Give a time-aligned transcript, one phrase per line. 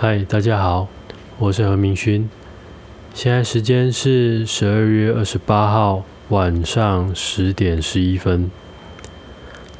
[0.00, 0.86] 嗨，大家好，
[1.40, 2.30] 我是何明勋。
[3.14, 8.48] 现在时间是十二月二十八号晚上十点十一分。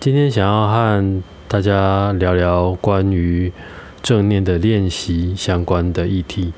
[0.01, 3.53] 今天想要和大家聊聊关于
[4.03, 6.53] 正念的练习相关的议题。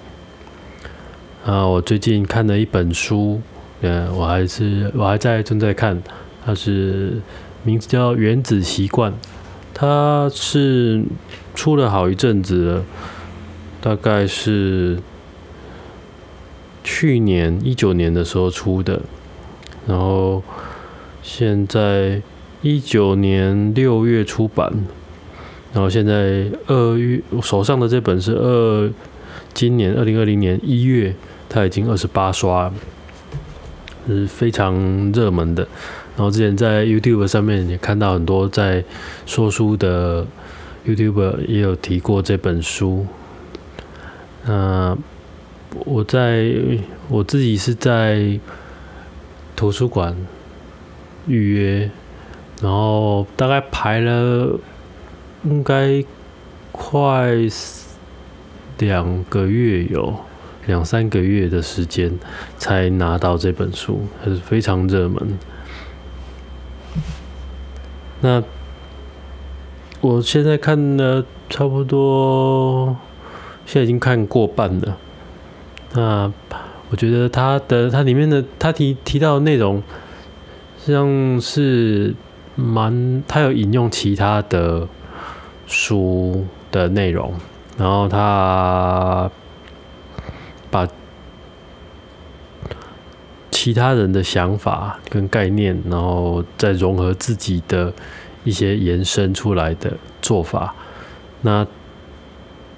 [1.45, 3.43] 啊，我最近看了一本书，
[3.83, 6.03] 呃，我还是我还在正在看，
[6.47, 7.21] 它是
[7.63, 9.13] 名字叫《原子习惯》，
[9.75, 11.05] 它是
[11.55, 12.85] 出了好一阵子了。
[13.81, 14.99] 大概是
[16.85, 19.00] 去年一九年的时候出的，
[19.87, 20.43] 然后
[21.23, 22.21] 现在
[22.61, 24.71] 一九年六月出版，
[25.73, 28.90] 然后现在二月我手上的这本是二
[29.54, 31.15] 今年二零二零年一月，
[31.49, 32.70] 它已经二十八刷，
[34.06, 35.67] 是非常热门的。
[36.17, 38.84] 然后之前在 YouTube 上面也看到很多在
[39.25, 40.27] 说书的
[40.87, 43.06] YouTube 也有提过这本书。
[44.44, 44.97] 那
[45.84, 46.53] 我在
[47.09, 48.41] 我自己是在
[49.55, 50.17] 图书馆
[51.27, 51.91] 预约，
[52.62, 54.59] 然后大概排了
[55.45, 56.03] 应该
[56.73, 57.34] 快
[58.78, 60.17] 两个月有
[60.67, 62.19] 两三个月的时间
[62.56, 65.39] 才拿到这本书，还是非常热门。
[68.22, 68.43] 那
[70.00, 72.97] 我现在看了差不多。
[73.71, 74.97] 现在已经看过半了，
[75.93, 76.33] 那
[76.91, 79.81] 我觉得它的它里面的它提提到的内容，
[80.81, 82.12] 实际上是
[82.57, 84.89] 蛮，它有引用其他的
[85.69, 87.33] 书的内容，
[87.79, 89.31] 然后他
[90.69, 90.89] 把
[93.53, 97.93] 其他人的想法跟概念，然后再融合自己的
[98.43, 100.75] 一些延伸出来的做法，
[101.43, 101.65] 那。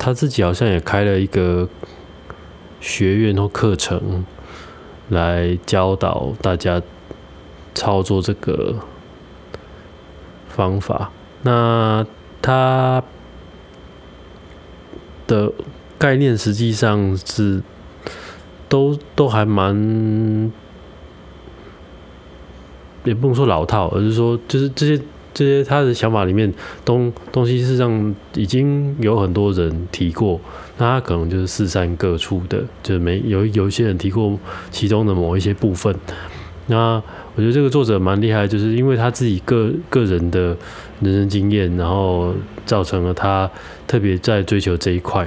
[0.04, 1.68] 他自己好像也开了一个
[2.80, 4.24] 学院或课程，
[5.10, 6.82] 来教导大家
[7.72, 8.74] 操作这个
[10.48, 11.12] 方法。
[11.42, 12.04] 那
[12.42, 13.00] 他
[15.28, 15.52] 的
[15.96, 17.62] 概念实际上是
[18.68, 20.50] 都都还蛮，
[23.04, 25.00] 也不能说老套，而是说就是这些。
[25.34, 26.52] 这些他的想法里面
[26.84, 30.38] 东东西，事实上已经有很多人提过，
[30.76, 34.38] 那他可能就是四散各处的，就是没有有一些人提过
[34.70, 35.94] 其中的某一些部分。
[36.66, 37.02] 那
[37.34, 40.56] 我觉得这个作者蛮厉害，就是因为他自己个个人的
[41.00, 42.34] 人生经验，然后
[42.66, 43.50] 造成了他
[43.86, 45.26] 特别在追求这一块。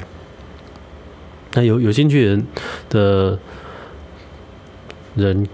[1.55, 2.45] 那有有兴趣人
[2.89, 3.39] 的
[5.15, 5.47] 人，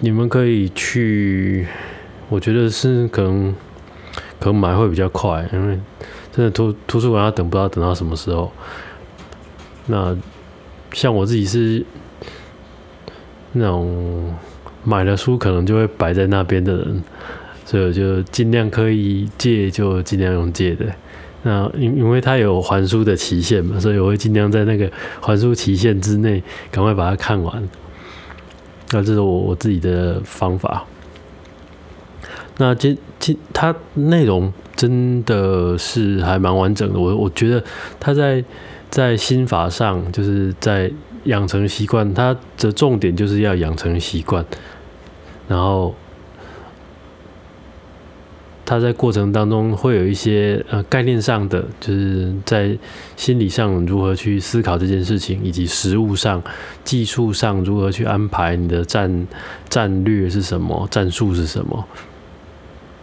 [0.00, 1.66] 你们可以去，
[2.30, 3.54] 我觉得是可能。
[4.42, 5.78] 可能买会比较快，因为
[6.32, 8.50] 真的图图书馆要等，不知道等到什么时候。
[9.86, 10.16] 那
[10.92, 11.84] 像我自己是
[13.52, 14.34] 那种
[14.82, 17.04] 买了书可能就会摆在那边的人，
[17.64, 20.86] 所以我就尽量可以借就尽量用借的。
[21.44, 27.68] 那因因为它有还书的期限嘛，所以我会尽量在那个还书期限之内赶快把它看完。
[28.90, 30.84] 那这是我我自己的方法。
[32.62, 37.64] 那今今它内容真的是还蛮完整的，我我觉得
[37.98, 38.44] 他在
[38.88, 40.88] 在心法上，就是在
[41.24, 44.44] 养成习惯，它的重点就是要养成习惯，
[45.48, 45.92] 然后
[48.64, 52.78] 他在过程当中会有一些呃概念上的，就是在
[53.16, 56.40] 心理上如何去思考这件事情，以及实物上、
[56.84, 59.26] 技术上如何去安排你的战
[59.68, 61.84] 战略是什么，战术是什么。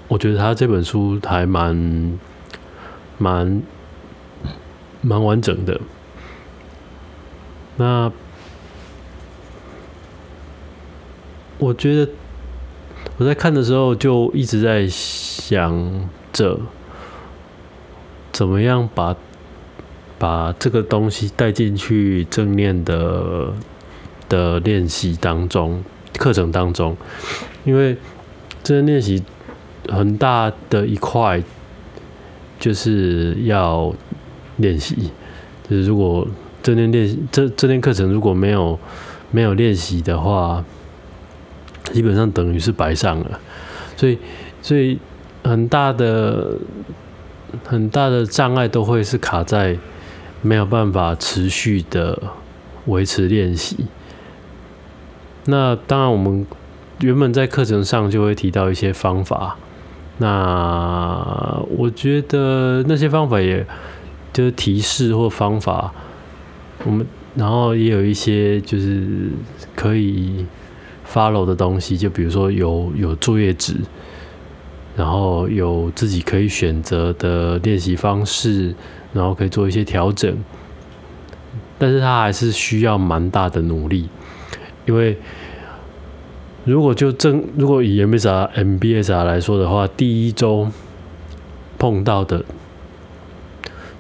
[0.09, 2.20] 我觉得他这本书还蛮
[3.20, 3.62] 蛮
[5.02, 5.80] 蛮完整的。
[7.78, 8.12] 那
[11.59, 12.12] 我觉得
[13.18, 16.59] 我在看的时候就一直在想着
[18.31, 19.16] 怎么样把
[20.18, 23.53] 把这个东西带进去正念的
[24.28, 25.84] 的练习当中、
[26.17, 26.97] 课程当中，
[27.64, 27.96] 因为
[28.64, 29.23] 这些练习。
[29.90, 31.41] 很大的一块
[32.59, 33.94] 就是要
[34.58, 35.12] 练习，
[35.70, 36.28] 就是如果
[36.62, 38.78] 这天练习这这天课程如果没有
[39.32, 40.64] 没有练习的话，
[41.91, 43.40] 基本上等于是白上了。
[43.96, 44.18] 所以
[44.62, 45.00] 所以
[45.44, 46.58] 很大的
[47.66, 49.78] 很大的障碍都会是卡在
[50.41, 52.22] 没有办法持续的
[52.86, 53.86] 维持练习。
[55.46, 56.46] 那当然，我们
[57.00, 59.58] 原本在课程上就会提到一些方法。
[60.21, 63.66] 那我觉得那些方法，也
[64.31, 65.91] 就是提示或方法，
[66.85, 69.29] 我们然后也有一些就是
[69.75, 70.45] 可以
[71.09, 73.75] follow 的东西，就比如说有有作业纸，
[74.95, 78.75] 然后有自己可以选择的练习方式，
[79.13, 80.37] 然后可以做一些调整。
[81.77, 84.09] 但是它还是需要蛮大的努力，
[84.85, 85.17] 因为
[86.66, 90.70] 如果就正如果以 MBSR MBSR 来说的话，第一周
[91.78, 92.44] 碰到的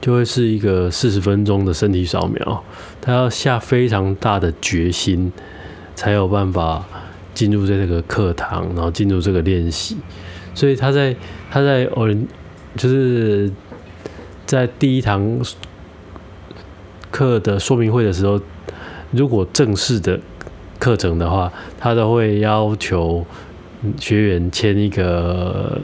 [0.01, 2.63] 就会是一个四十分钟的身体扫描，
[3.01, 5.31] 他要下非常大的决心，
[5.95, 6.85] 才有办法
[7.33, 9.97] 进入这个课堂，然后进入这个练习。
[10.53, 11.15] 所以他在
[11.49, 12.07] 他在哦，
[12.75, 13.51] 就是
[14.45, 15.39] 在第一堂。
[17.11, 18.39] 课的说明会的时候，
[19.09, 20.19] 如果正式的
[20.79, 23.25] 课程的话，他都会要求
[23.99, 25.79] 学员签一个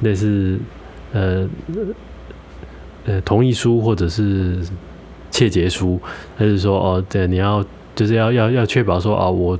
[0.00, 0.58] 类似
[1.12, 1.48] 呃
[3.04, 4.58] 呃同意书或者是
[5.30, 6.00] 切结书，
[6.36, 7.64] 还是说哦，对，你要
[7.94, 9.58] 就是要要要确保说啊，我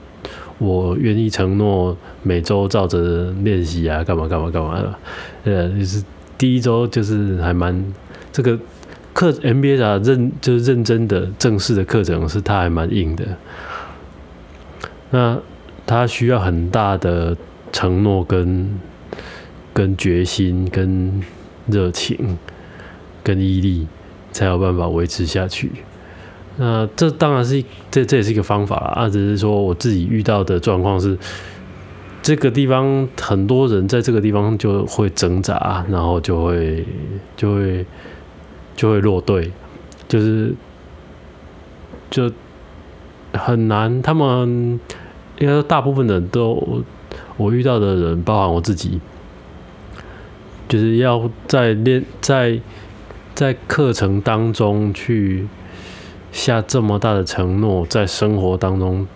[0.58, 4.94] 我愿意承诺每周照着练习啊，干嘛干嘛干嘛的，
[5.44, 6.02] 呃，就是
[6.36, 7.84] 第一周就是还蛮
[8.32, 8.58] 这个。
[9.14, 13.22] 课 MBA 的，认就是认真的正式的课程，是他还蛮硬的。
[15.12, 15.38] 那
[15.86, 17.36] 他需要很大的
[17.70, 18.80] 承诺、跟
[19.72, 21.22] 跟决心、跟
[21.68, 22.36] 热情、
[23.22, 23.86] 跟毅力，
[24.32, 25.70] 才有办法维持下去。
[26.56, 27.62] 那这当然是
[27.92, 28.92] 这这也是一个方法啦。
[28.96, 31.16] 啊，只是说我自己遇到的状况是，
[32.20, 36.84] 这个地方很多人在这个地方就会挣扎，然后就会
[37.36, 37.86] 就会。
[38.74, 39.52] 就会落队，
[40.08, 40.54] 就是
[42.10, 42.32] 就
[43.34, 44.00] 很难。
[44.00, 44.80] 他们
[45.38, 46.82] 应该说，大部分人都
[47.36, 49.00] 我遇到的人，包含我自己，
[50.68, 52.60] 就是要在练在
[53.34, 55.46] 在课程当中去
[56.30, 59.06] 下这么大的承诺，在生活当中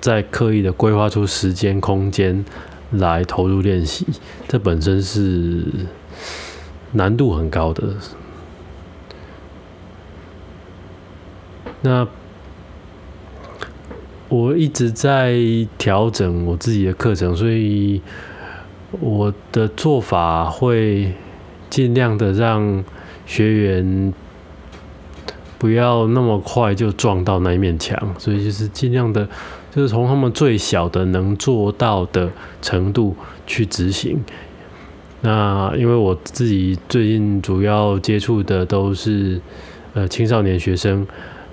[0.00, 2.44] 在刻意的规划出时间空间
[2.90, 4.06] 来投入练习，
[4.46, 5.64] 这本身是。
[6.92, 7.82] 难度很高的，
[11.82, 12.08] 那
[14.28, 15.38] 我一直在
[15.78, 18.00] 调整我自己的课程，所以
[19.00, 21.12] 我的做法会
[21.70, 22.84] 尽量的让
[23.26, 24.12] 学员
[25.58, 29.26] 不要那么快就撞到那一面墙，所以就是尽量的，
[29.74, 33.16] 就是从他们最小的能做到的程度
[33.46, 34.22] 去执行。
[35.22, 39.40] 那因为我自己最近主要接触的都是
[39.94, 41.06] 呃青少年学生，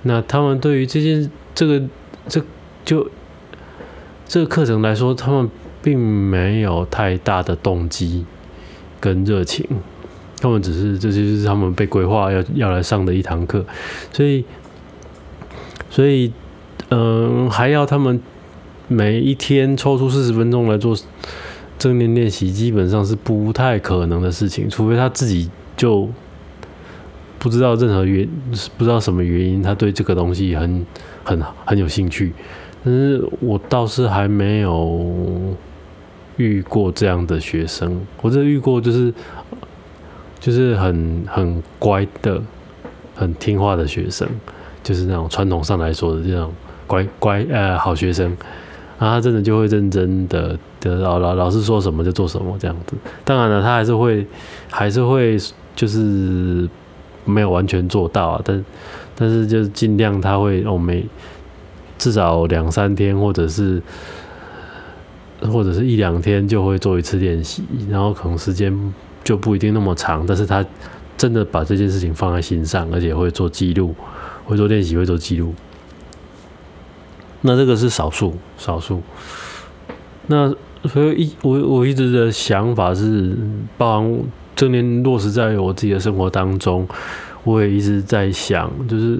[0.03, 1.81] 那他们对于这件这个
[2.27, 2.39] 这
[2.85, 3.09] 就
[4.27, 5.49] 这个课程来说，他们
[5.81, 8.23] 并没有太大的动机
[8.99, 9.67] 跟热情，
[10.39, 13.65] 他们只是这就是他们被规划要要来上的一堂课，
[14.13, 14.45] 所以
[15.89, 16.31] 所以
[16.89, 18.21] 嗯还要他们
[18.87, 20.95] 每一天抽出四十分钟来做。
[21.77, 26.09] 正念练习基本上是不太可能的事情，除非他自己就
[27.37, 28.25] 不知道任何原
[28.77, 30.85] 不知道什么原因，他对这个东西很
[31.25, 32.33] 很很有兴趣。
[32.85, 35.03] 但是我倒是还没有
[36.37, 39.11] 遇过这样的学生，我这遇过就是
[40.39, 42.39] 就是很很乖的、
[43.15, 44.29] 很听话的学生，
[44.83, 46.53] 就是那种传统上来说的这种
[46.85, 48.37] 乖乖呃好学生。
[48.99, 52.95] 然后他真的就会认真的的老老老师说什么就做什么这样子。
[53.25, 54.25] 当然了，他还是会
[54.69, 55.37] 还是会
[55.75, 56.69] 就是
[57.25, 58.65] 没有完全做到啊，但
[59.15, 61.03] 但是就是尽量他会哦每
[61.97, 63.81] 至少两三天或者是
[65.41, 70.65] 或者是一两天就会做一次练习，然后可能时间就不一定那么长，但是他
[71.17, 73.95] 真的把这件事情放在心上，而且会做记录，
[74.45, 75.53] 会做练习，会做记录。
[77.41, 79.01] 那这个是少数，少数。
[80.27, 80.53] 那
[80.85, 83.37] 所以一我我一直的想法是，
[83.77, 84.19] 包含
[84.55, 86.87] 正念落实在我自己的生活当中，
[87.43, 89.19] 我也一直在想，就是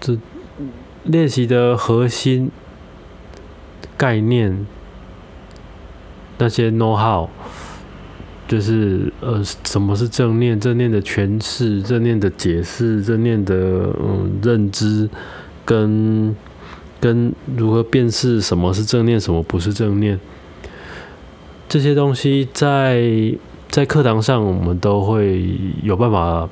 [0.00, 0.16] 这
[1.06, 2.50] 练习的核心
[3.96, 4.66] 概念，
[6.38, 7.28] 那些 know how，
[8.46, 10.58] 就是呃，什么是正念？
[10.60, 13.54] 正念的诠释，正念的解释，正念的
[14.00, 15.08] 嗯认知
[15.64, 16.34] 跟。
[16.98, 20.18] 跟如何辨识什么是正念，什么不是正念，
[21.68, 23.34] 这些东西在
[23.68, 25.46] 在课堂上我们都会
[25.82, 26.48] 有办法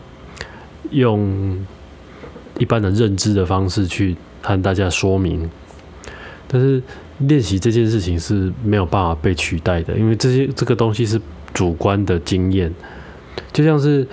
[0.90, 1.64] 用
[2.58, 5.50] 一般的认知的方式去和大家说明，
[6.46, 6.82] 但是
[7.18, 11.18] 练习这件事情是没有办法被取代的，因为这些这个东西是
[11.54, 12.70] 主观的经验，
[13.52, 14.06] 就像是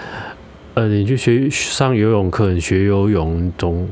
[0.74, 3.90] 呃，你去学上游泳课，你学游泳，总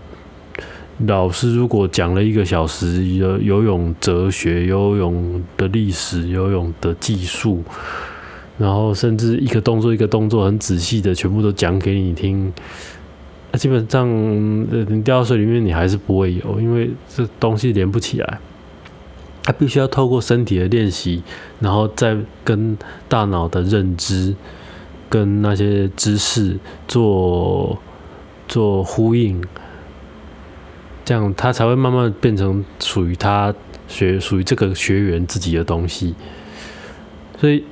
[1.07, 7.63] 老师如果讲了一个小时游游泳哲学、游泳的历史、游泳的技术，
[8.57, 12.53] 然后甚至一个动作一个动作很仔细的全部都讲给你听，
[13.51, 18.39] 那基本上你掉到水里面你还是不会游，因为这东西连不起来。
[19.41, 21.23] 他必须要透过身体的练习，
[21.59, 22.77] 然后再跟
[23.07, 24.35] 大脑的认知、
[25.09, 27.79] 跟那些知识做
[28.47, 29.43] 做呼应，
[31.03, 33.51] 这样他才会慢慢变成属于他
[33.87, 36.13] 学属于这个学员自己的东西。
[37.39, 37.63] 所以，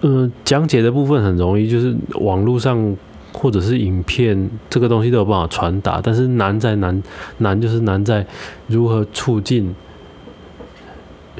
[0.00, 2.96] 嗯，讲解的部分很容易，就是网络上
[3.32, 6.00] 或者是影片，这个东西都有办法传达。
[6.02, 7.02] 但是难在难
[7.38, 8.26] 难就是难在
[8.66, 9.74] 如何促进。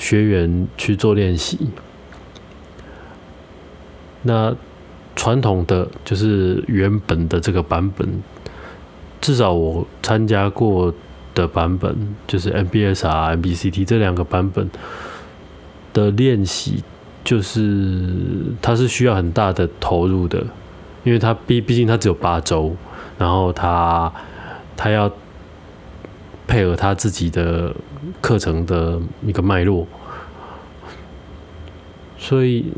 [0.00, 1.58] 学员去做练习，
[4.22, 4.54] 那
[5.16, 8.08] 传统的就是原本的这个版本，
[9.20, 10.94] 至少我参加过
[11.34, 14.70] 的版本，就是 MBS 啊、MBCT 这两个版本
[15.92, 16.84] 的练习，
[17.24, 18.14] 就是
[18.62, 20.46] 它是需要很大的投入的，
[21.08, 22.76] 因为他毕毕竟他只有八周，
[23.18, 24.12] 然后他
[24.76, 25.10] 他要。
[26.50, 27.74] 配合他自己的
[28.22, 29.86] 课程的一个脉络，
[32.16, 32.72] 所以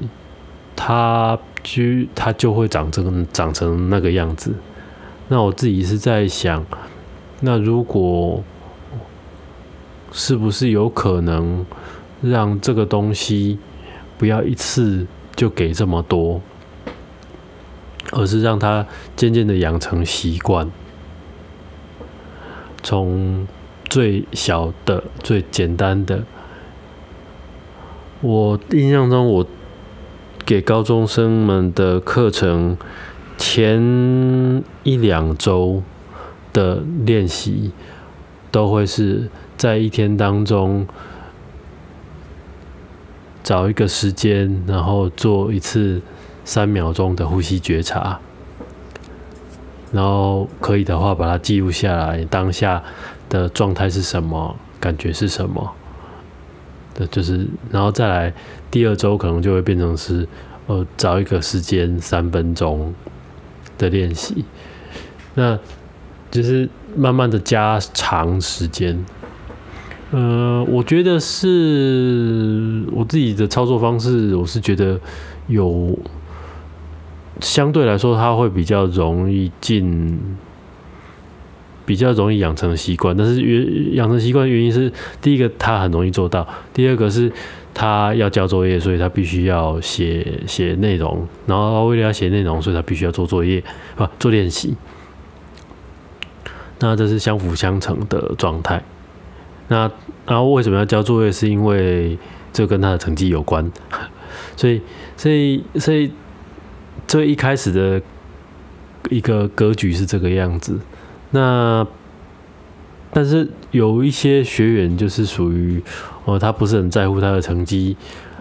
[0.75, 1.83] 他就
[2.13, 4.53] 他就会长成长成那个样子。
[5.29, 6.67] 那我自己是在想，
[7.43, 8.43] 那如果
[10.11, 11.65] 是不是有可能
[12.21, 13.57] 让这个东西
[14.19, 15.07] 不要一次
[15.37, 16.41] 就给这么多，
[18.11, 18.87] 而是让他
[19.17, 20.71] 渐渐的养成习惯，
[22.83, 23.47] 从。
[23.91, 26.23] 最小的、最简单的，
[28.21, 29.45] 我印象中，我
[30.47, 32.77] 给高中生们的课程
[33.37, 35.83] 前一两周
[36.53, 37.73] 的练习，
[38.53, 40.87] 都会是在一天当中
[43.43, 46.01] 找一个时间，然后做一次
[46.45, 48.19] 三秒钟的呼吸觉察，
[49.93, 52.83] 然后可以的话把它记录下来，当下。
[53.31, 54.57] 的状态是什么？
[54.81, 55.73] 感觉是什么？
[56.97, 58.35] 的就是，然后再来
[58.73, 60.27] 第二周可能就会变成是，
[60.67, 62.93] 呃，找一个时间三分钟
[63.79, 64.45] 的练习，
[65.35, 65.57] 那
[66.29, 69.07] 就是慢慢的加长时间。
[70.11, 74.99] 呃，我觉得是我自己的操作方式，我是觉得
[75.47, 75.97] 有
[77.41, 80.19] 相对来说，它会比较容易进。
[81.87, 87.33] 比较容易养成习惯，但是原养成习惯原因是，第一个他很容易做到，第二个是
[87.75, 93.61] 他要交作业，所以他必须要写写内容，然后为了要写内容，所以他必须要做作业
[93.97, 94.77] 啊做练习。
[96.79, 98.81] 那这是相辅相成的状态。
[99.67, 99.91] 那
[100.27, 101.33] 然后为什么要交作业？
[101.33, 102.17] 是因为
[102.53, 103.69] 这跟他的成绩有关，
[104.57, 104.81] 所以
[105.17, 106.13] 所以所以
[107.11, 108.01] 最一开始的
[109.11, 110.79] 一个格局是这个样子。
[111.33, 111.85] 那，
[113.13, 115.83] 但是有一些学员就是属于
[116.25, 117.97] 哦，他不是很在乎他的成绩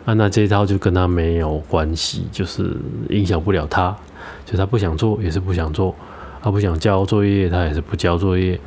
[0.06, 2.78] 啊，那这一套就跟他没有关系，就是
[3.10, 3.98] 影响不了他，
[4.46, 5.96] 就他不想做也是不想做，
[6.40, 8.60] 他不想交作业他也是不交作业。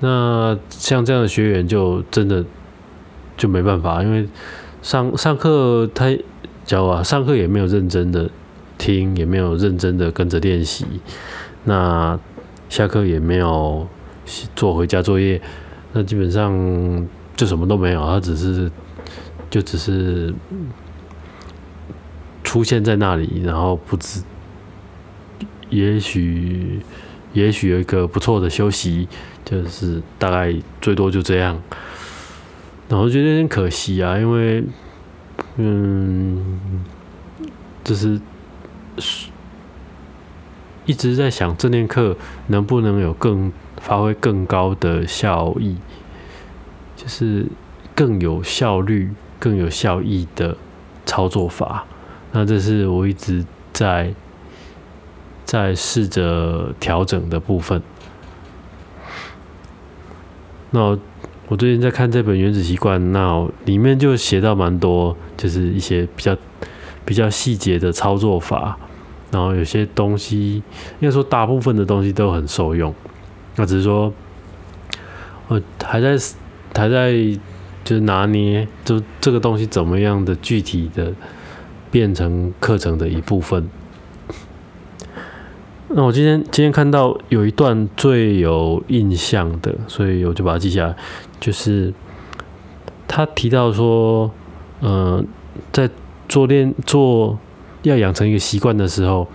[0.00, 2.42] 那像这样的学员就真的
[3.36, 4.26] 就没办法，因为
[4.80, 6.06] 上上课他
[6.64, 8.30] 教啊，上课也没有认真的
[8.82, 10.84] 听，也没有认真的跟着练习，
[11.62, 12.18] 那。
[12.72, 13.86] 下课也没有
[14.56, 15.38] 做回家作业，
[15.92, 16.50] 那基本上
[17.36, 18.72] 就什么都没有，他只是
[19.50, 20.32] 就只是
[22.42, 24.22] 出现在那里，然后不知
[25.68, 26.80] 也许
[27.34, 29.06] 也许有一个不错的休息，
[29.44, 31.60] 就是大概最多就这样，
[32.88, 34.64] 然后觉得有点可惜啊，因为
[35.56, 36.58] 嗯，
[37.84, 38.18] 就是。
[40.84, 42.16] 一直在想这堂课
[42.48, 45.76] 能不能有更发挥更高的效益，
[46.96, 47.46] 就是
[47.94, 50.56] 更有效率、更有效益的
[51.06, 51.84] 操作法。
[52.32, 54.14] 那这是我一直在
[55.44, 57.82] 在试着调整的部分。
[60.70, 60.98] 那
[61.48, 66.34] 我最近在看这本《原子习惯》，那里面就写到蛮多，就是一些比较
[67.04, 68.78] 比较细节的操作法。
[69.30, 70.62] 然后有些东西，
[71.00, 72.94] 应该说大部分的东西都很受用，
[73.56, 74.12] 那只是说，
[75.48, 76.18] 我还在
[76.74, 77.14] 还在
[77.82, 81.14] 就是拿捏，就这个东西怎么样的具体的
[81.90, 83.70] 变成课程的一部分。
[85.88, 90.96] 那我今天今天看到有一段最有印象的，所以我就把它记下来。
[91.40, 91.92] 就是
[93.08, 94.30] 他提到说，
[94.82, 95.26] 嗯，
[95.72, 95.88] 在
[96.32, 97.38] 做练做
[97.82, 99.28] 要养成一个习惯的时候，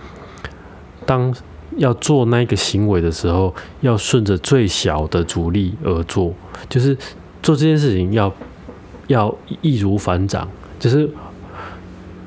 [1.06, 1.32] 当
[1.76, 6.34] 要做那个行为的时候，要顺着最小的阻力而做，
[6.68, 6.96] 就是
[7.40, 8.34] 做这件事情要
[9.06, 10.48] 要易如反掌，
[10.80, 11.08] 就是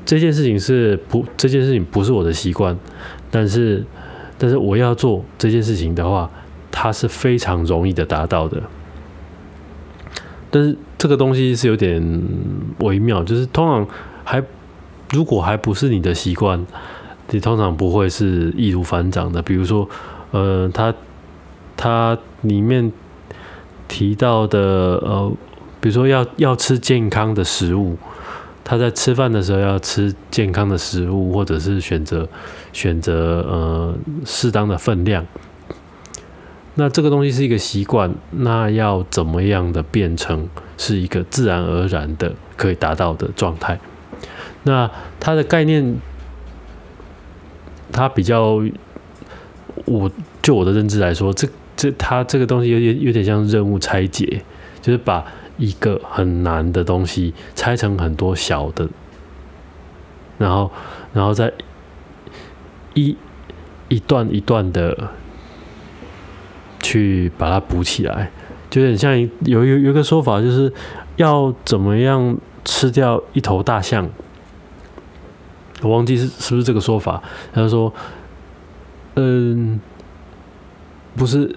[0.05, 2.77] 这件事情是不这件事情不是我的习惯，
[3.29, 3.83] 但是。
[4.37, 6.27] 但是我要做这件事情的话，
[6.71, 8.59] 它是非常容易的达到的。
[10.49, 12.01] 但是这个东西是有点
[12.79, 13.87] 微妙，就是通常
[14.23, 14.43] 还
[15.11, 16.65] 如果还不是你的习惯，
[17.29, 19.41] 你通常不会是易如反掌的。
[19.41, 19.87] 比如说，
[20.31, 20.93] 呃，它
[21.77, 22.91] 它里面
[23.87, 25.31] 提到的，呃，
[25.79, 27.97] 比如说要要吃健康的食物。
[28.63, 32.29] 他在吃饭的时候要吃健康的食物，或者是选择
[32.71, 35.25] 选择呃适当的分量。
[36.75, 43.77] 那这个东西是一个习惯，那要怎么样的变成是一个自然而然的可以达到的状态？
[44.63, 44.89] 那
[45.19, 45.95] 它的概念，
[47.91, 48.61] 它比较，
[49.85, 54.43] 我就我的认知来说，这这它这个东西有点有点像任务拆解，
[54.81, 55.25] 就是把。
[55.57, 58.89] 一个很难的东西拆成很多小的，
[60.39, 60.71] 然后，
[61.13, 61.53] 然后再
[62.95, 63.15] 一
[63.89, 65.09] 一段一段的
[66.79, 68.31] 去把它补起来，
[68.71, 70.73] 就有点像有有有一个说法，就是
[71.17, 74.09] 要怎么样吃掉一头大象。
[75.81, 77.21] 我忘记是是不是这个说法。
[77.53, 77.93] 他说
[79.15, 79.79] ：“嗯，
[81.15, 81.55] 不是，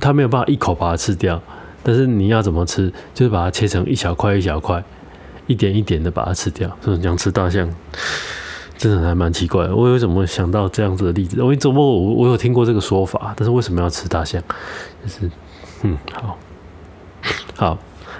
[0.00, 1.40] 他没有办法一口把它吃掉。”
[1.86, 2.90] 但是你要怎么吃？
[3.12, 4.82] 就是把它切成一小块一小块，
[5.46, 6.74] 一点一点的把它吃掉。
[6.82, 7.68] 说想吃大象，
[8.78, 9.66] 真的还蛮奇怪。
[9.68, 11.42] 我为什么想到这样子的例子？
[11.42, 14.42] 我一直问我，我有听过这个说法，但是为什么要吃大象？
[15.02, 15.30] 就是，
[15.82, 16.38] 嗯，好，
[17.54, 17.78] 好，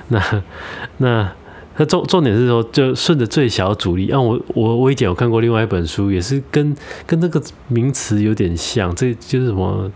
[0.08, 0.42] 那
[0.98, 1.32] 那
[1.76, 4.10] 那重重点是说，就顺着最小阻力。
[4.10, 9.90] 啊，我我我以前有看过另外一本书，也是跟跟那个名词有点像，这就是什么？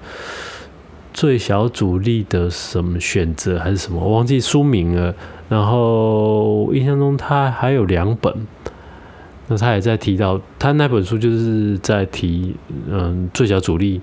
[1.14, 4.00] 最小阻力的什么选择还是什么？
[4.00, 5.12] 我忘记书名了。
[5.48, 8.32] 然后印象中他还有两本，
[9.48, 12.54] 那他也在提到他那本书就是在提，
[12.88, 14.00] 嗯，最小阻力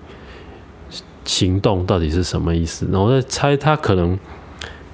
[1.24, 2.86] 行动到底是什么意思？
[2.92, 4.18] 然后我在猜，他可能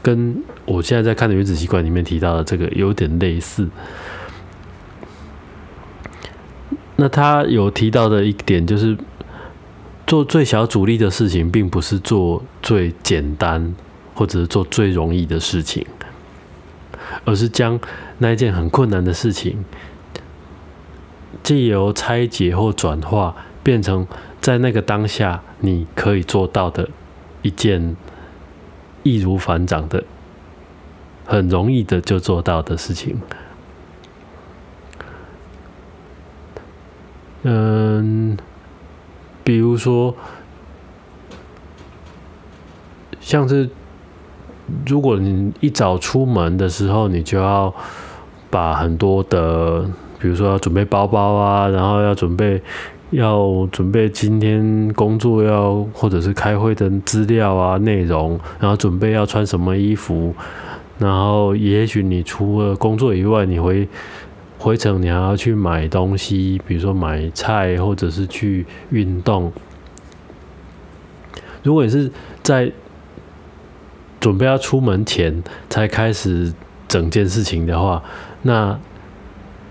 [0.03, 3.69] 跟我现在在看的原子习惯里面提到的这个有点类似。
[6.95, 8.97] 那他有提到的一点就是。
[10.07, 13.73] 做最小阻力的事情，并不是做最简单
[14.13, 15.86] 或者是做最容易的事情，
[17.23, 17.79] 而是将
[18.17, 19.63] 那一件很困难的事情，
[21.41, 24.05] 借由拆解或转化，变成
[24.41, 26.89] 在那个当下你可以做到的
[27.41, 27.95] 一件
[29.03, 30.03] 易如反掌的、
[31.25, 33.19] 很容易的就做到的事情。
[37.43, 38.38] 嗯。
[39.43, 40.15] 比如说，
[43.19, 43.67] 像是
[44.86, 47.73] 如果你一早出门的时候，你就要
[48.51, 49.81] 把很多的，
[50.19, 52.62] 比如说要准备包包啊，然后要准备
[53.10, 60.36] 要准备今天工作要或者是开会的资料啊内容，然后准备要穿什么衣服，
[61.01, 63.89] 然后也许你除了工作以外，你回。
[64.63, 69.51] 回程你还要去买东西，比如说买菜，或者是去运动。
[71.63, 72.11] 如果你是
[72.43, 72.71] 在
[74.19, 76.53] 准备要出门前才开始
[76.87, 78.03] 整件事情的话，
[78.43, 78.79] 那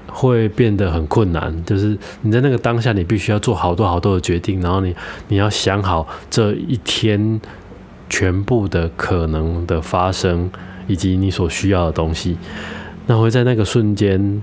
[0.08, 1.64] 会变得很困难。
[1.64, 4.96] 就是你在那个当下，你必须要做好多好多的决定，然后你
[5.28, 7.40] 你要想好这一天
[8.08, 10.50] 全部的可能的发生，
[10.90, 12.36] 以及你所需要的东西，
[13.06, 14.42] 那会在那个瞬间。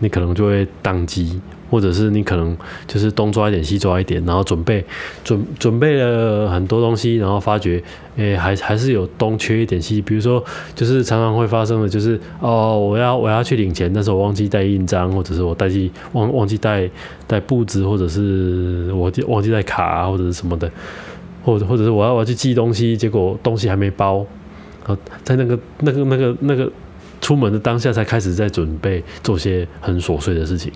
[0.00, 4.84] 你可能就会宕机，或者是你可能就是东抓一点西抓一点，然后准备
[5.24, 7.82] 准准备了很多东西，然后发觉，
[8.14, 10.00] 诶，还还是有东缺一点西。
[10.00, 10.40] 比如说，
[10.72, 16.88] 就是常常会发生的，就是哦，我要我要去领钱，但是我忘记带印章，或者是我带记忘忘记带
[17.26, 20.70] 带布子，或者是我忘记带卡或者是什么的，
[21.44, 24.24] 或者或者是我要我要去寄东西，结果东西还没包，
[25.24, 26.72] 在那个那个那个那个。
[27.20, 30.72] 出门的当下才开始在准备做些很琐碎的事情。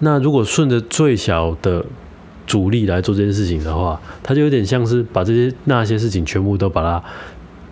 [0.00, 1.84] 那如果顺着最小的
[2.46, 7.02] 阻力来做这件事情的话，它就有点像是把这些那些事情全部都把它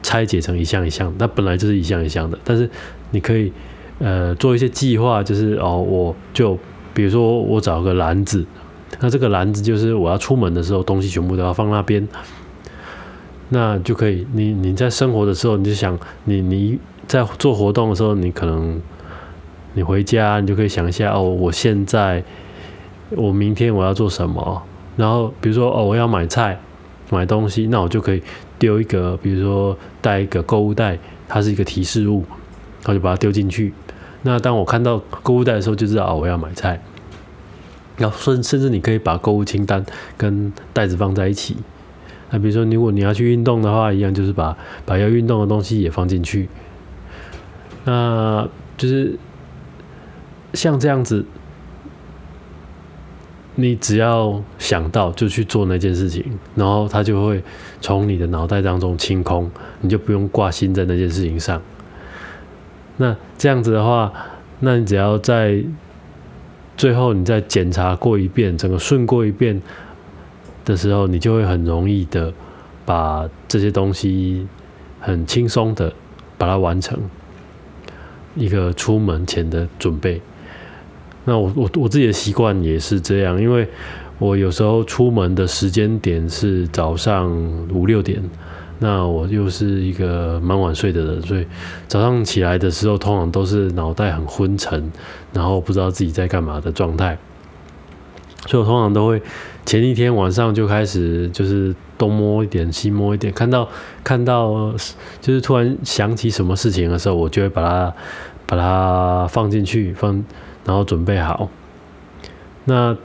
[0.02, 1.12] 拆解成一项一项。
[1.18, 2.68] 那本来就是一项一项的，但是
[3.10, 3.52] 你可以
[3.98, 6.58] 呃做一些计划，就是哦，我就
[6.94, 8.44] 比如说我找个篮子，
[9.00, 12.06] 那这个篮子就是我要出门的时候东西全部都要放那边，
[13.48, 14.26] 那就可以。
[14.32, 18.80] 你你在生活的时候，你就想你你在做活动的时候，你可能
[19.74, 22.22] 你回家，你就可以想一下哦，我现在
[23.10, 24.62] 我明天我要做什么，
[24.96, 26.60] 然后比如说哦，我要买菜
[27.10, 28.22] 买东西，那我就可以
[28.58, 32.24] 丢一个，比如说带一个购物袋，它是一个提示物，
[32.82, 33.72] 然后就把它丢进去。
[34.22, 36.80] 那当我看到购物袋的时候，就知道哦，我要买菜。
[37.96, 39.84] 然后甚甚至你可以把购物清单
[40.16, 41.56] 跟袋子放在一起。
[42.30, 46.48] 那比如说，如果你要去运动的话，一样就是把把要运动的东西也放进去。
[47.84, 49.18] 那就是
[50.54, 51.26] 像这样子，
[53.54, 56.24] 你只要想到就去做那件事情，
[56.54, 57.44] 然后它就会
[57.82, 59.50] 从你的脑袋当中清空，
[59.82, 61.60] 你就不用挂心在那件事情上。
[62.96, 64.10] 那这样子的话，
[64.60, 65.62] 那你只要在
[66.76, 69.60] 最后你再检查过一遍，整个顺过一遍
[70.64, 72.32] 的时候，你就会很容易的
[72.84, 74.46] 把这些东西
[75.00, 75.92] 很轻松的
[76.36, 76.98] 把它完成
[78.34, 80.20] 一个出门前的准备。
[81.24, 83.68] 那我我我自己的习惯也是这样，因为
[84.18, 87.30] 我有时候出门的时间点是早上
[87.72, 88.22] 五六点。
[88.78, 91.46] 那我又是一个蛮晚睡的人，所以
[91.86, 94.90] 早上起来的时候，通常都是脑袋很昏沉，
[95.32, 97.16] 然后不知道自己在干嘛的状态。
[98.46, 99.22] 所以我通常都会
[99.64, 103.68] 前一天晚上就开始，就是东摸一点，西摸一点，看到
[104.02, 104.74] 看到
[105.20, 107.94] 就是突然想起什么事情的时候，我就会把它
[108.46, 110.24] 把它放进去，放
[110.64, 111.48] 然后准备好。
[112.64, 112.96] 那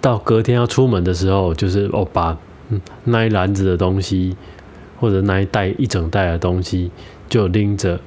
[0.00, 2.38] 到隔天要出门的时候，就是哦把。
[3.04, 4.36] 那一篮子的东西，
[4.98, 6.90] 或者那一袋一整袋的东西，
[7.28, 7.98] 就拎着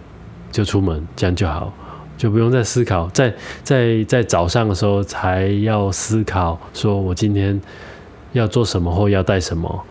[0.52, 1.74] 就出门，这样就好，
[2.18, 7.60] 就不用再思考，在在在早上的时候才要思考，说我今天
[8.34, 9.84] 要做什么或要带什么。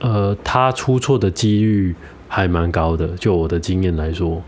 [0.00, 1.94] 呃，他出错的几率
[2.28, 4.40] 还蛮高的，就我的经验来说。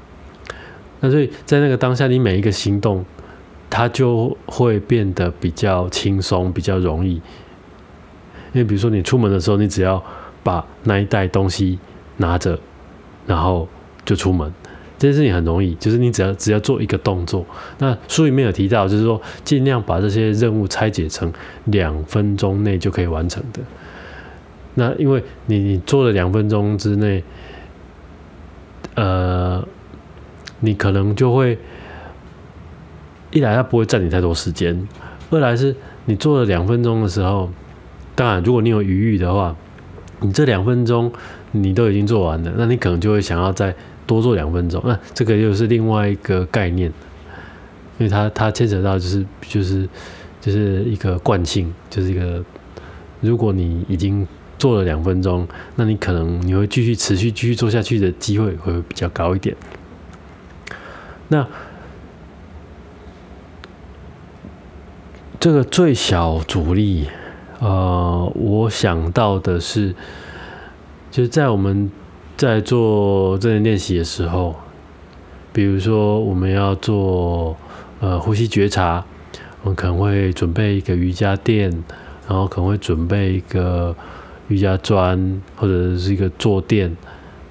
[1.00, 3.04] 那所以在那个当下，你每一个行动，
[3.68, 7.20] 它就会变得比较轻松，比较容易。
[8.52, 10.02] 因为比如说你出门的时候，你只要
[10.42, 11.78] 把那一袋东西
[12.16, 12.58] 拿着，
[13.26, 13.68] 然后
[14.04, 14.52] 就出门，
[14.98, 17.46] 这件事情很容易，就是你只要只要做一个动作。
[17.78, 21.32] 那书里面有提到，就是说尽量把这些任务拆解成
[21.66, 23.60] 两分钟内就可以完成的。
[24.74, 27.22] 那因为你你做了两分钟之内，
[28.96, 29.64] 呃，
[30.58, 31.56] 你可能就会
[33.30, 34.88] 一来它不会占你太多时间，
[35.30, 37.48] 二来是你做了两分钟的时候。
[38.20, 39.56] 当然，如果你有余裕的话，
[40.20, 41.11] 你这两分钟
[41.52, 43.74] 你都已经做完了，那你可能就会想要再
[44.06, 44.78] 多做两分钟。
[44.85, 46.92] 那这个又是另外一个概念，
[47.96, 49.88] 因为它它牵扯到就是就是
[50.38, 52.44] 就是一个惯性，就是一个
[53.22, 54.28] 如果你已经
[54.59, 59.56] 做了两分钟，那你可能你会继续持续继续做下去的机会会比较高一点。
[61.28, 61.48] 那
[65.40, 67.09] 这个最小阻力。
[67.61, 69.94] 呃，我想到的是，
[71.11, 71.90] 就是在我们
[72.37, 74.57] 在做正念练习的时候，
[75.53, 77.55] 比如说我们要做
[78.01, 79.05] 呃呼吸觉察，
[79.62, 81.70] 我们可能会准备一个瑜伽垫，
[82.27, 83.94] 然后可能会准备一个
[84.49, 86.96] 瑜伽砖或者是一个坐垫，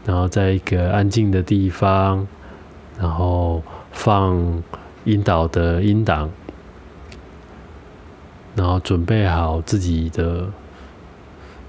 [0.08, 2.28] 然后在一个安静的地方，
[3.00, 4.64] 然后放
[5.04, 6.32] 引导的音档。
[8.56, 10.48] 然后准备好自己的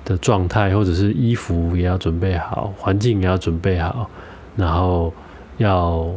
[0.05, 4.11] 的状态，或者是衣服也要准备好，环境也要准备好，
[4.57, 5.13] 然后
[5.59, 6.13] 要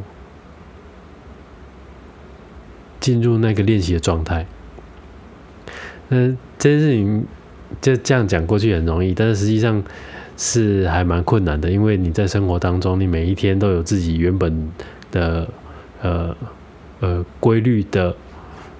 [2.99, 4.45] 进入那个练习的状态。
[6.09, 7.25] 嗯，这件事情
[7.81, 9.83] 就这样讲过去很容易，但是实际上
[10.37, 14.71] 是还蛮困难的，因为你在生活当中，你每一天都有自己原本
[15.11, 15.47] 的
[16.01, 16.35] 呃
[16.99, 18.15] 呃规律的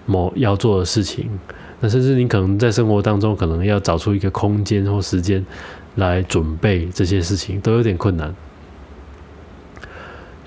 [0.06, 1.30] 某要做的事情。
[1.84, 5.46] 那甚至你可能在生活当中，可能要找出一个空间或时间
[5.96, 8.34] 来准备这些事情，都有点困难。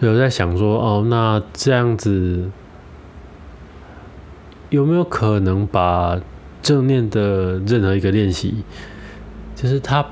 [0.00, 2.50] 有在想说，哦，那这样子
[4.70, 6.18] 有没有可能把
[6.62, 8.64] 正念的任何一个练习，
[9.54, 10.06] 就是它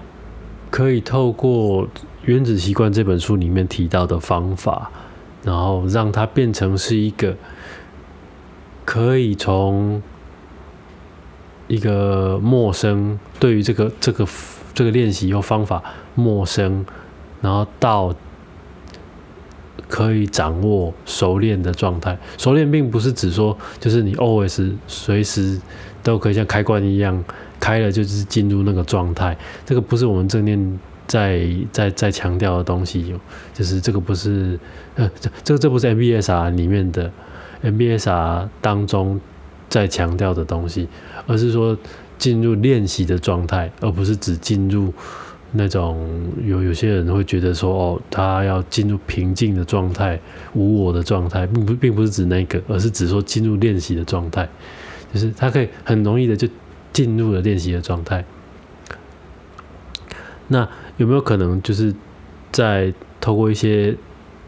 [0.71, 1.87] 可以透过
[2.25, 4.91] 《原子习惯》这本书里面提到的方法，
[5.43, 7.35] 然后让它变成是一个
[8.85, 10.03] 可以从
[11.69, 14.27] 一个陌生，对于这个这个
[14.75, 15.83] 这个练习或方法
[16.15, 16.85] 陌生，
[17.41, 18.15] 然后到
[19.89, 22.19] 可以掌握熟练的状态。
[22.39, 25.61] 熟练并不是指说就是你 always 随时
[26.03, 27.23] 都可以像开关一样
[27.61, 33.15] 开了就是进入那个状态，这个不是我们正念在在在强调的东西，
[33.53, 34.59] 就是这个不是
[34.97, 37.11] 呃这这个这不是 MBSR 里面的
[37.63, 39.21] MBSR 当中
[39.75, 40.87] 在强调的东西，
[41.27, 41.77] 而是说
[42.17, 44.95] 进入练习的状态，而不是只进入。
[45.57, 50.21] 那种有有些人会觉得说，哦，他要进入平静的状态、
[50.53, 54.49] 无我的状态，并不并不是指那个，而是指说进入练习的状态，
[55.13, 56.49] 就是他可以很容易的就
[56.93, 58.25] 进入了练习的状态。
[60.49, 61.93] 那有没有可能就是
[62.53, 63.97] 在透过一些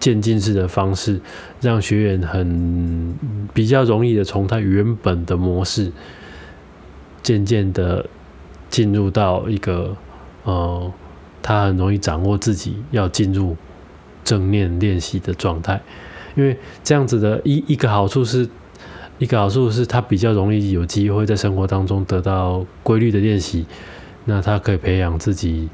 [0.07, 1.21] 渐进式的方式，
[1.61, 3.12] 让学员很
[3.53, 5.90] 比较容易的从他原本的模式，
[7.25, 8.07] 渐渐的
[8.71, 9.97] 进入到一个。
[10.45, 10.92] 呃，
[11.42, 13.57] 他很容易掌握自己要进入
[14.23, 15.83] 正念练习的状态，
[16.37, 18.49] 因为这样子的一一个好处是，
[19.19, 23.66] 一个好处是他比较容易有机会在生活当中得到规律的练习，
[24.27, 25.69] 那他可以培养自己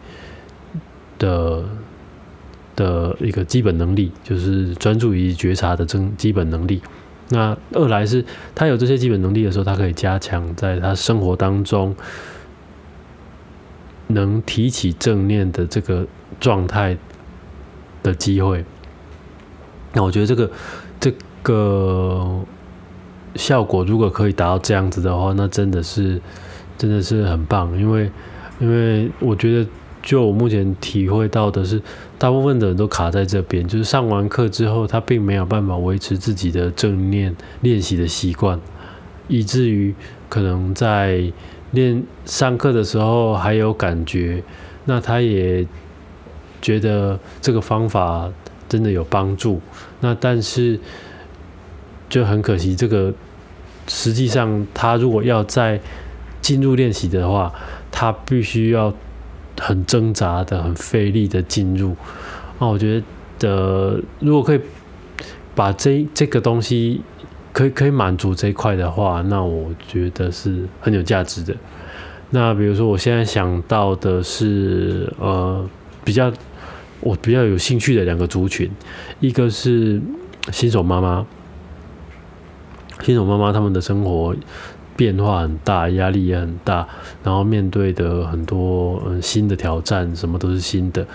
[1.19, 1.63] 的
[2.77, 6.81] 的一个基本能力，就是专注于觉察的正基本能力。
[7.29, 11.95] 那二来是他有这些基本能力的时候，他可以加强在他生活当中。
[14.09, 16.07] 能提起正念的这个
[16.39, 16.99] 状态
[18.03, 18.63] 的机会，
[19.95, 20.51] 那我觉得这个
[21.01, 22.45] 这个
[23.37, 26.21] 效果如果可以达到这样子的话，那真的是
[26.77, 27.75] 真的是很棒。
[27.79, 28.11] 因为
[28.61, 29.71] 因为我觉得，
[30.03, 31.81] 就我目前体会到的是，
[32.19, 38.61] 大部分的人都卡在这边，就是上完课之后，他并没有办法维持自己的正念练习的习惯，
[39.29, 39.95] 以至于
[40.29, 41.33] 可能在。
[41.73, 44.43] 练上课的时候还有感觉，
[44.85, 45.67] 那他也
[46.61, 48.31] 觉得这个方法
[48.69, 49.59] 真的有帮助。
[50.01, 50.79] 那但是
[52.11, 53.11] 就很可惜，这个
[53.89, 55.81] 实际上他如果要再
[56.43, 57.51] 进入练习的话，
[57.91, 58.93] 他必须要
[59.61, 61.97] 很挣扎的、很费力的进入。
[62.59, 63.03] 那我觉
[63.39, 64.61] 得，如果可以
[65.55, 67.01] 把这这个东西。
[67.55, 71.55] 可以可以满足这一块的话，那我觉得是很有价值的。
[72.31, 75.63] 那比如说，我现在想到的是，呃，
[76.03, 76.33] 比较
[77.01, 78.71] 我比较有兴趣的两个族群，
[79.21, 80.01] 一个是
[80.51, 81.27] 新手妈妈，
[83.03, 84.35] 新手妈妈他们的生活
[84.97, 86.87] 变化很大，压力也很大，
[87.23, 91.07] 然后面对的很多嗯新的挑战，什么都是新的。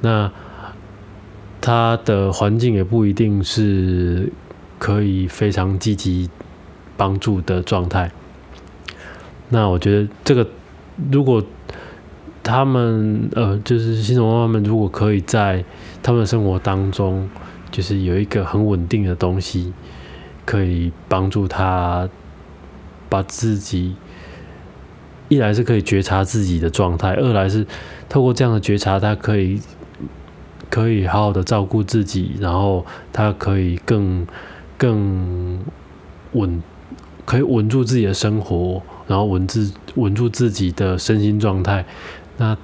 [0.00, 0.30] 那
[1.60, 4.32] 他的环境也不一定是。
[4.82, 6.28] 可以非常积极
[6.96, 8.10] 帮助的状态。
[9.48, 10.44] 那我觉得这个，
[11.12, 11.40] 如果
[12.42, 15.64] 他们呃，就是新手妈妈们，如果可以在
[16.02, 17.30] 他们的生活当中，
[17.70, 19.72] 就是有一个很稳定的东西，
[20.44, 22.08] 可以帮助他
[23.12, 23.94] 把自己
[25.28, 27.66] 一来是可以觉察自己的状态，二来是
[28.08, 29.60] 透过这样的觉察，他可以
[30.70, 34.26] 可以好好的照顾自己，然后他可以更。
[34.78, 35.60] 更
[36.32, 36.60] 稳，
[37.24, 41.86] 可以稳住自己的生活，然后稳自稳住自己的身心状态。
[42.36, 42.56] 那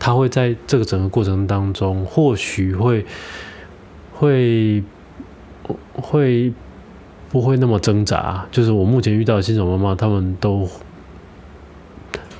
[0.00, 3.06] 他会在这个整个过程当中，或许会
[4.12, 4.82] 会
[5.92, 6.52] 会
[7.30, 8.46] 不会那么挣扎？
[8.50, 10.68] 就是我目前遇到的新手妈妈，他们都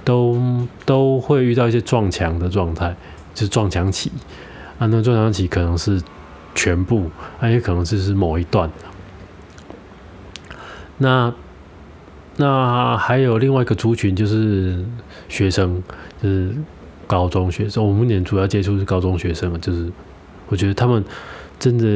[0.04, 0.38] 都
[0.84, 2.94] 都会遇到一些撞墙的状态，
[3.32, 4.12] 就是撞墙期。
[4.78, 6.02] 啊，那撞墙期可能是。
[6.52, 7.08] 全部，
[7.40, 8.68] 那也可能就是某一段。
[10.98, 11.32] 那
[12.36, 14.84] 那还有另外一个族群，就是
[15.28, 15.80] 学生，
[16.20, 16.52] 就是
[17.06, 17.82] 高中学生。
[17.82, 19.90] 我们目前主要接触是高中学生，就是
[20.48, 21.02] 我觉得他们
[21.60, 21.86] 真的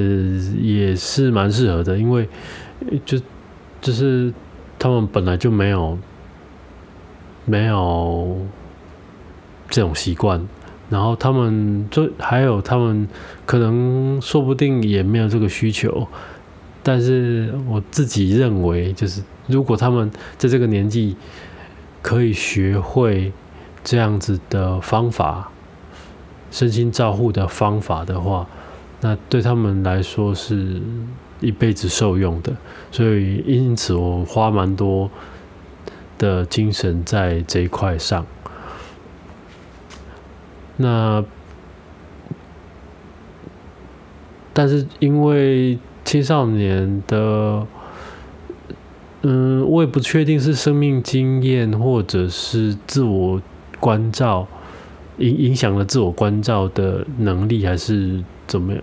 [0.62, 2.26] 也是蛮适合的，因为
[3.04, 3.18] 就
[3.80, 4.32] 就是
[4.78, 5.98] 他们本来就没有
[7.44, 8.38] 没有
[9.68, 10.46] 这种习惯。
[10.90, 13.08] 然后他们就还有他们
[13.46, 16.06] 可能说不定也没有这个需求，
[16.82, 21.16] 但是我自己认为，就是如果他们在这个年纪
[22.02, 23.32] 可以学会
[23.82, 25.50] 这样子的方法，
[26.50, 28.46] 身心照护的方法的话，
[29.00, 30.82] 那对他们来说是
[31.40, 32.52] 一辈子受用的。
[32.90, 35.10] 所以因此我花蛮多
[36.18, 38.24] 的精神在这一块上。
[40.76, 41.24] 那，
[44.52, 47.66] 但是因为青少年的，
[49.22, 53.40] 嗯，我也不确定是生命经验或者是自我
[53.78, 54.46] 关照
[55.18, 58.82] 影影响了自我关照的能力，还是怎么样？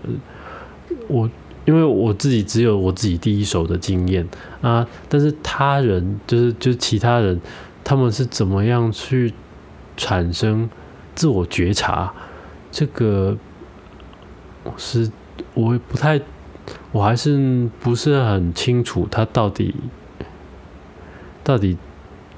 [1.08, 1.28] 我
[1.64, 4.28] 因为我自己只有我自己第一手的经验
[4.60, 7.40] 啊，但是他人就是就是其他人，
[7.84, 9.32] 他们是怎么样去
[9.96, 10.68] 产生
[11.14, 12.12] 自我觉察？
[12.70, 13.36] 这个
[14.76, 15.10] 是
[15.54, 16.20] 我不太，
[16.90, 19.74] 我还是不是很清楚，他到底
[21.44, 21.76] 到底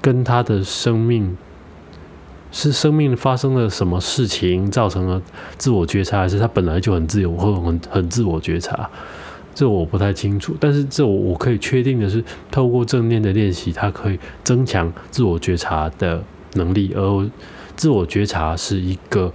[0.01, 1.37] 跟他的生命。
[2.57, 5.21] 是生命发生了什么事情造成了
[5.57, 8.89] 自我觉察，还是他本来就很自由或很很自我觉察？
[9.53, 10.55] 这我不太清楚。
[10.57, 17.29] 但是这我我可以确定的是，透过正念的练习，它可以增强自我觉察的能力，而
[17.75, 19.33] 自我觉察是一个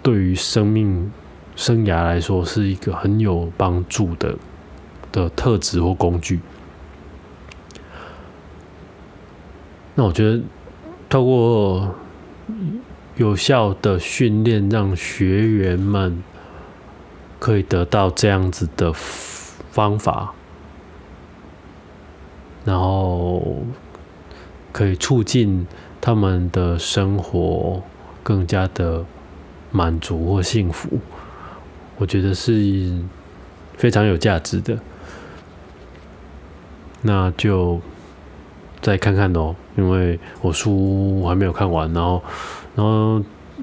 [0.00, 1.10] 对于生命
[1.56, 4.36] 生涯来说是一个很有帮助的
[5.10, 6.38] 的特质或工具。
[9.96, 10.40] 那我觉得
[11.08, 11.92] 透过。
[13.16, 16.22] 有效的训练，让学员们
[17.38, 20.34] 可以得到这样子的方法，
[22.64, 23.64] 然后
[24.72, 25.66] 可以促进
[26.00, 27.82] 他们的生活
[28.22, 29.04] 更加的
[29.70, 31.00] 满足或幸福。
[31.96, 32.92] 我觉得是
[33.76, 34.78] 非常有价值的。
[37.02, 37.80] 那就。
[38.80, 42.22] 再看看哦，因为我书还没有看完，然后，
[42.74, 43.18] 然后，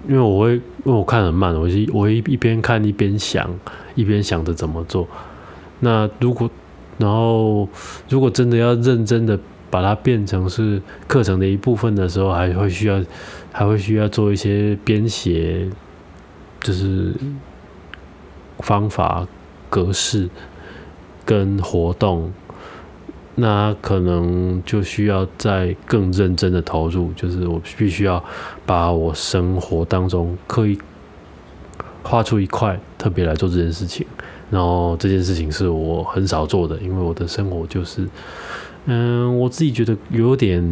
[0.08, 3.50] 因为我会，因为我看很慢，我一我一一边看一边想，
[3.96, 5.08] 一边想着怎么做。
[5.80, 6.50] 那如果，
[6.98, 7.68] 然后
[8.10, 13.02] 如果真的要认真的把它变成是课程的一部分的时候，还会需要，
[13.52, 15.70] 还会需要做一些编写，
[16.62, 17.14] 就是
[18.60, 19.28] 方法、
[19.70, 20.30] 格式
[21.26, 22.32] 跟活动。
[23.36, 28.24] 那可能就需要再更认真的投入，就是我必须要
[28.64, 30.78] 把我生活当中刻意
[32.04, 34.06] 画出一块特别来做这件事情。
[34.52, 38.08] 然后这件事情是我很少做的，因为我的生活就是，
[38.86, 40.64] 嗯，我自己觉得有点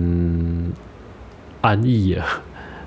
[1.62, 2.24] 安逸啊。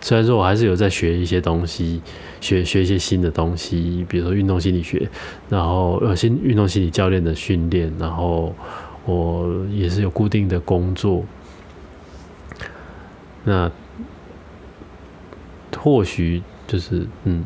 [0.00, 2.00] 虽然说我还是有在学一些东西，
[2.40, 5.10] 学学一些新的东西，比如说运动心理学，
[5.48, 8.54] 然后呃新运动心理教练的训练，然后。
[9.06, 11.24] 我也是有固定的工作，
[13.44, 13.70] 那
[15.76, 17.44] 或许就是嗯，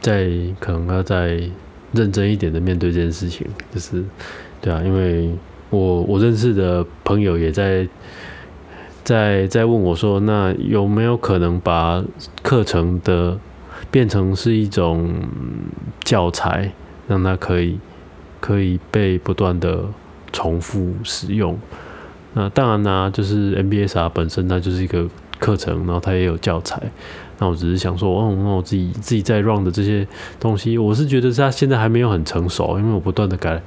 [0.00, 0.28] 在
[0.60, 1.40] 可能要再
[1.92, 4.04] 认真一点的面对这件事情，就是
[4.60, 5.30] 对啊，因为
[5.70, 7.88] 我我认识的朋友也在
[9.02, 12.04] 在在问我说，那有没有可能把
[12.42, 13.38] 课程的
[13.90, 15.14] 变成是一种
[16.04, 16.70] 教材，
[17.08, 17.78] 让它可以
[18.40, 19.86] 可以被不断的。
[20.32, 21.58] 重复使用，
[22.32, 25.06] 那当然呢，就是 MBSR 本身它就是一个
[25.38, 26.80] 课程，然后它也有教材。
[27.38, 30.06] 那我只是想说，哦，那我自己自己在 run 的这些
[30.40, 33.60] 东西，我是觉得它现在还没有很成熟，因为我不断的改，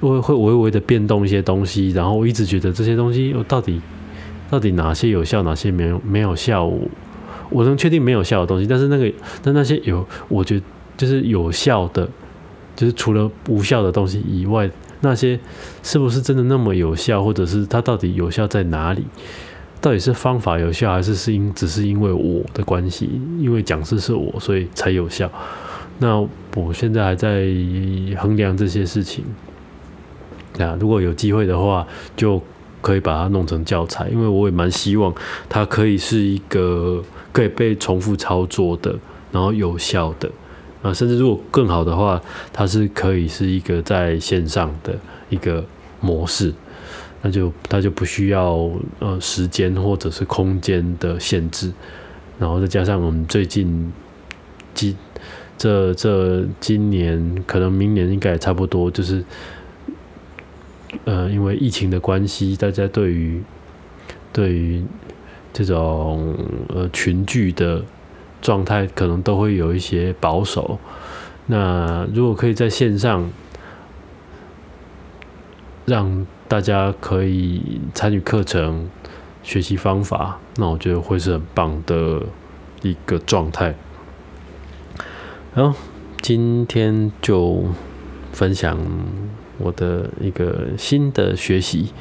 [0.00, 3.80] 会会微微的变动一些东西，然后我一直觉得这些东西，我到底
[4.50, 6.70] 到底哪些有效，哪些没有没有效，
[7.50, 9.10] 我能确定没有效的东西，但是那个
[9.42, 10.64] 但那些有，我觉得
[10.96, 12.06] 就是有效的，
[12.76, 14.70] 就是除了无效的东西以外。
[15.04, 15.38] 那些
[15.82, 19.04] 是不是真的那么有效，或者是它到底有效在哪里？
[19.82, 25.30] 到底是方法有效，还是是因只是因为我的关系，因为讲师是我，所以才有效？
[25.98, 26.18] 那
[26.56, 27.44] 我现在还在
[28.18, 29.22] 衡量这些事情。
[30.58, 31.86] 啊，如果有机会的话，
[32.16, 32.40] 就
[32.80, 35.14] 可以把它弄成教材，因为我也蛮希望
[35.50, 38.96] 它可以是一个可以被重复操作的，
[39.30, 40.30] 然后有效的。
[40.84, 42.20] 啊，甚至如果更好的话，
[42.52, 44.94] 它是可以是一个在线上的
[45.30, 45.64] 一个
[45.98, 46.52] 模式，
[47.22, 51.72] 那就它就不需要呃时间或者是空间的限制，
[52.38, 53.90] 然后再加上我们最近
[54.74, 54.94] 今
[55.56, 59.24] 这这今年可能明年应该也差不多，就是
[61.06, 63.42] 呃因为疫情的关系，大家对于
[64.34, 64.84] 对于
[65.50, 66.36] 这种
[66.68, 67.82] 呃群聚的。
[68.44, 70.78] 状态可能都会有一些保守。
[71.46, 73.30] 那如果可以在线上
[75.86, 78.88] 让大家可以参与课程、
[79.42, 82.22] 学习方法，那我觉得会是很棒的
[82.82, 83.74] 一个状态。
[85.54, 85.78] 然后
[86.20, 87.64] 今天就
[88.32, 88.78] 分享
[89.56, 91.92] 我的一个新的学习，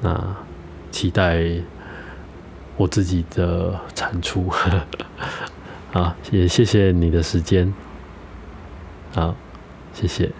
[0.00, 0.36] 那
[0.90, 1.44] 期待
[2.78, 4.50] 我自己的产出。
[5.96, 7.72] 啊，也谢谢你的时间。
[9.14, 9.34] 好，
[9.94, 10.30] 谢谢。